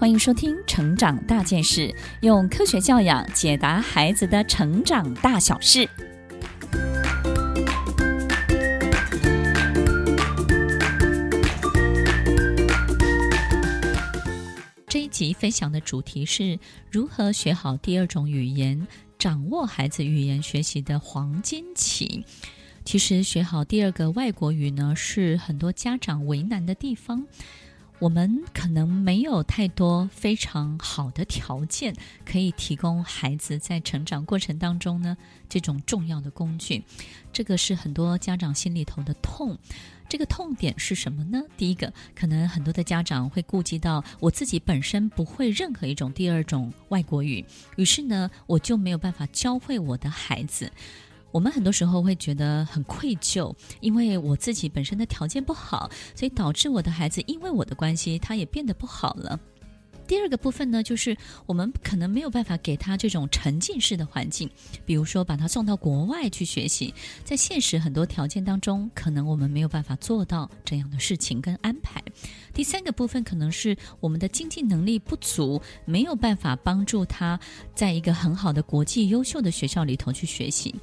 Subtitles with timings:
[0.00, 1.88] 欢迎收听《成长大件事》，
[2.22, 5.86] 用科学教养解答孩子的成长大小事。
[14.88, 16.58] 这一集分享的主题是
[16.90, 18.88] 如何学好第二种语言，
[19.18, 22.24] 掌握孩子语言学习的黄金期。
[22.86, 27.26] 其实，学好第二个外国语呢，是很多家长为难的地方。
[28.00, 35.14] 我们可能没有太多非常好的条件可以提供孩子在成长过程当中呢，
[35.50, 36.82] 这种重要的工具，
[37.30, 39.58] 这个是很多家长心里头的痛。
[40.08, 41.42] 这个痛点是什么呢？
[41.58, 47.44] 第一个，可能很多的家长会顾及到我自己本身不会任何一种第二种外国语，
[47.76, 50.72] 于是呢，我就没有办法教会我的孩子。
[51.32, 59.38] 我们很多时候会觉得很愧疚，因为我自己本身的条件不好，所以导致我的孩子因为我的关系，他也变得不好了。
[60.06, 64.50] 第二个部分呢，就是我们可能没有办法给他这种沉浸式的环境，
[64.84, 72.02] 比如说把他送到国外去学习，在现实很多条件当中，可能我们没有办法做到这样的事情跟安排。
[72.52, 77.38] 第三个部分可能是我们的经济能力不足，没有办法帮助他
[77.72, 80.74] 在一个很好的国际优秀的学校里头去学习。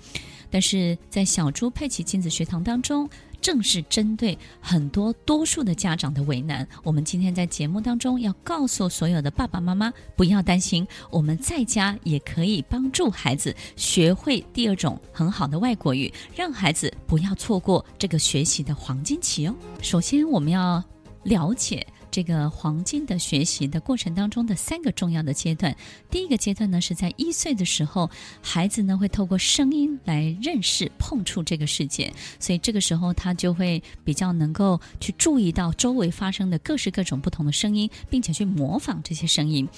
[0.49, 3.09] 但是在小猪佩奇亲子学堂当中，
[3.39, 19.55] 正是针对很多多数的家长的为难，我们今天在节目当中要告诉所有的爸爸妈妈，不要担心，我们在家也可以帮助孩子学会第二种很好的外国语，让孩子不要错过这个学习的黄金期哦。
[19.81, 20.83] 首先，我们要
[21.23, 21.85] 了解。
[22.17, 25.77] 这个黄金的学习的过程当中的三个重要的阶段，
[26.09, 28.09] 第一个阶段呢是在一岁的时候，
[28.41, 39.69] 孩子呢会透过声音来认识、碰触这个世界，所以这个时候他就会比较能够去注意到周围发生的各式各种不同的声音，并且去模仿这些声音。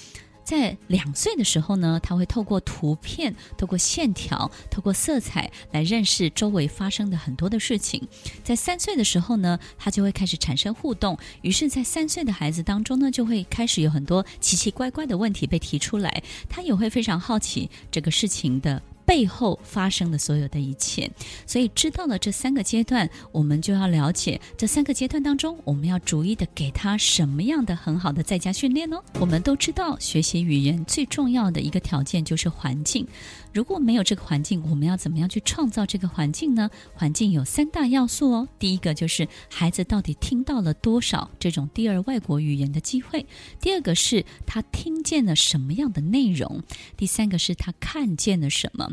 [0.44, 8.08] 在两岁的时候呢，他会透过图片、透过线条、透过色彩来认识周围发生的很多的事情。
[8.44, 11.17] 在三岁的时候呢，他就会开始产生互动。
[11.42, 16.23] 于是，在三岁的孩子当中呢，就会开始有很多奇奇怪怪的问题被提出来。
[16.49, 18.82] 他也会非常好奇这个事情的。
[19.09, 21.09] 背后发生的所有的一切，
[21.47, 29.02] 所以知道了这三个阶段，我们就要了解这三个阶段当中，我们要逐一的给他什么样的很好的在家训练呢？
[29.19, 33.08] 我们都知道，学习语言最重要的一个条件就是环境。
[33.52, 36.69] 如果没有这个环境，我们要怎么样去创造这个环境呢？
[36.93, 38.48] 环境有三大要素哦。
[38.59, 43.25] 第一个就是孩子到底听到了多少这种第二外国语言的机会；
[43.59, 46.61] 第二个是他听见了什么样的内容；
[46.95, 48.92] 第三个是他看见了什么。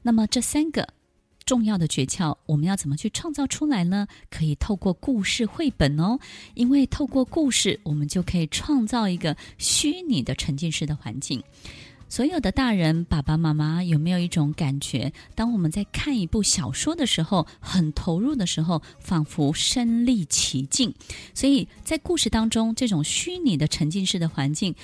[0.00, 0.88] 那么这三个
[1.44, 4.08] 重要的诀窍，我们要怎么去创造出来呢？
[4.30, 6.18] 可以透过故事绘本哦，
[6.54, 11.42] 因为透过故事，我们就可以创造一个虚拟的沉浸式的环境。
[12.10, 15.12] 所有的大人，爸爸妈妈有没有一种感觉？
[15.34, 20.94] 当我们在看一部小说的时候，很投入的时候，仿佛身历其境。
[21.34, 24.74] 所以在故事当中，这种虚拟的沉浸式的环境。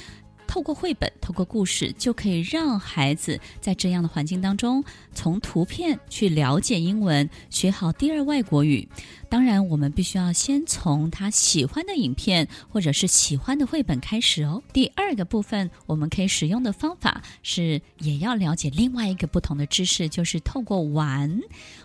[0.55, 8.89] 透过绘本，透过故事，就可以让孩子在这样的环境当中，从图片去了解英文，学好第二外国语。
[9.29, 14.63] 当然，我们必须要先从他喜欢的影片或者是喜欢的绘本开始哦。
[14.73, 21.41] 第二个部分，我们可以使用的方法是，也要了解另外一个不同的知识，就是透过玩。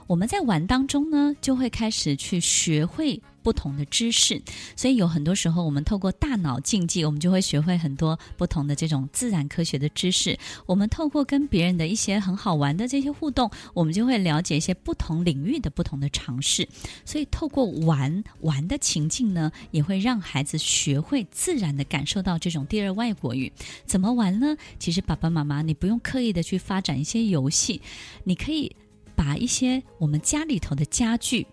[0.05, 3.19] 我们在玩当中呢，就会开始去学会。
[3.49, 4.39] 不同的知识，
[4.75, 10.37] 所以有很多时候，我们透过大脑竞技，我们就会学会很多不同的这种自然科学的知识。
[10.67, 16.69] 我们透过跟别人的一些很好玩的这些互动，我们就会了解一些不同领域的不同的尝试。
[17.03, 23.51] 所以，透过玩玩的情境呢，也会让孩子学会自然的感受到这种第二外国语。
[23.87, 24.55] 怎么玩呢？
[24.77, 27.81] 其实，爸爸妈妈，你不用刻意的去发展一些游戏，
[28.23, 28.75] 你可以
[29.15, 31.47] 把一些我们家里头的家具、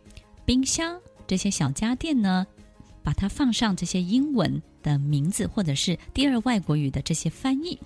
[0.45, 1.01] 冰箱。
[1.27, 2.47] 这些小家电呢，
[3.03, 7.77] 把它放上这些英文的名字，或者是第二外国语的这些翻译。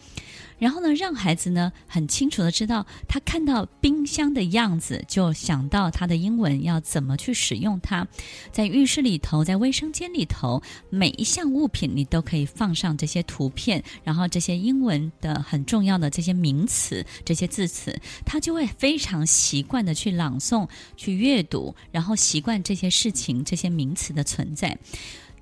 [0.58, 8.06] 然后呢，让孩子呢很清楚的知道，他看到冰箱的样子，就想到他的英文要怎么去使用它。
[8.52, 24.76] 在浴室里头，在卫生间里头，每一项物品你都可以放上这些图片，然后这些英文的很重要的这些名词、这些字词，他就会非常习惯的去朗诵、去阅读，然后习惯这些事情、这些名词的存在。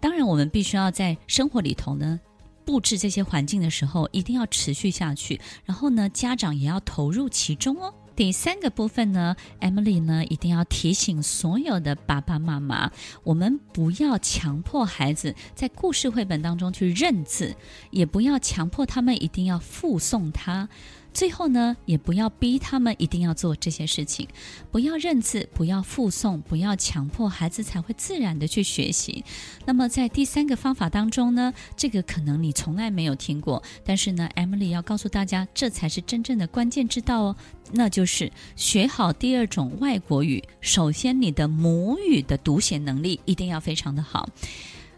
[0.00, 2.20] 当然，我们必须要在生活里头呢。
[2.64, 5.40] 布置这些环境的时候，一定要持续下去。
[5.64, 7.94] 然后呢，家长也要投入其中哦。
[8.14, 12.90] 第三个部分呢，Emily 呢一定要提醒所有的爸爸妈妈，
[13.22, 17.54] 我们不要强迫孩子在故事绘本当中去认字，
[17.90, 20.68] 也不要强迫他们一定要复诵它。
[21.12, 24.28] 最后呢，也不要逼他们一定要做这些事情，
[24.70, 29.24] 不要认字，不要复诵，不要强迫孩子才会自然的去学习。
[29.64, 37.36] 那么在第三个方法当中呢，这个可能你从来没有听过，但是呢，Emily 要告诉大家，这才是真正的关键之道哦，
[37.72, 40.44] 那就是学好第二种外国语。
[40.60, 44.28] 首先，你的母语的读写能力一定要非常的好。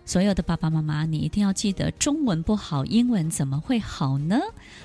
[0.05, 4.41] 所有的爸爸妈妈，你一定要记得，中文不好，英文怎么会好呢？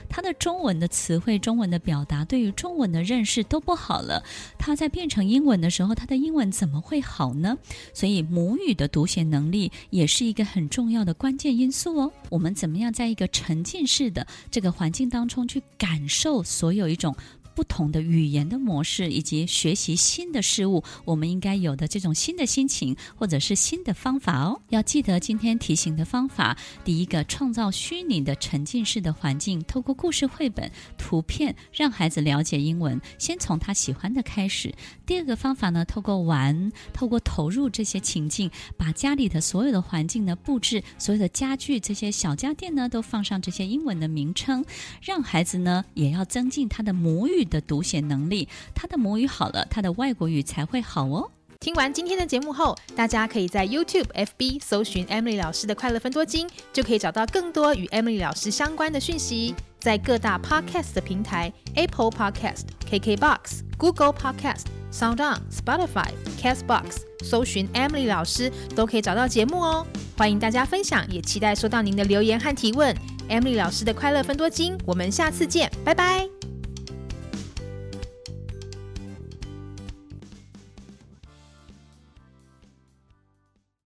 [0.08, 4.24] 他的中文的词汇、中文的表达，对于中文的认识都不好了，
[4.60, 7.58] 他在变成英文的时候，他的英文怎么会好呢？
[7.92, 12.12] 所以母语的读写能力也是一个很重要的关键因素哦。
[12.30, 17.16] 我们怎么样在一个沉浸式的这个环境当中去感受所有一种
[17.56, 24.62] 不同的语言的模式，以及学习新的事物，我们应该有的这种新的心情，或者是新的方法哦。
[24.70, 34.76] 要记得今天提醒的方法：第一个，创造虚拟的沉浸式的环境，透过故事绘本、图片，让孩子了解英文，先从他喜欢的开始。
[35.06, 44.66] 第二个方法呢，透过玩，透过投入这些情境，把家里的所有的环境呢布置，所有的家具、这些小家电呢，都放上这些英文的名称，
[45.02, 51.32] 让孩子呢也要增进他的母语的读写能力，他的母语好了，他的外国语才会好哦。
[51.60, 59.56] 听完今天的节目后，大家可以在 YouTube、FB 搜寻 Emily 老师的快乐分多金，就可以找到更多与 Emily 老师相关的讯息。
[59.80, 66.10] 在各大 Podcast 的平台，Apple Podcast、KKBox、Google Podcast、SoundOn、Spotify、
[66.42, 69.86] Castbox 搜寻 Emily 老师，都可以找到节目哦。
[70.18, 72.96] 欢迎大家分享，也期待收到您的留言和提问。
[73.30, 76.35] Emily 老师的快乐分多金，我们下次见，拜拜。